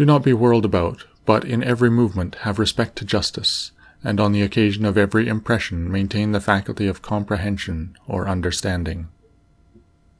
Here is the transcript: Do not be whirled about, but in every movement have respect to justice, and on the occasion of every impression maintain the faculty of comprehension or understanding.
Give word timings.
Do 0.00 0.06
not 0.06 0.22
be 0.22 0.32
whirled 0.32 0.64
about, 0.64 1.04
but 1.26 1.44
in 1.44 1.62
every 1.62 1.90
movement 1.90 2.36
have 2.36 2.58
respect 2.58 2.96
to 2.96 3.04
justice, 3.04 3.72
and 4.02 4.18
on 4.18 4.32
the 4.32 4.40
occasion 4.40 4.86
of 4.86 4.96
every 4.96 5.28
impression 5.28 5.92
maintain 5.92 6.32
the 6.32 6.40
faculty 6.40 6.86
of 6.86 7.02
comprehension 7.02 7.94
or 8.08 8.26
understanding. 8.26 9.08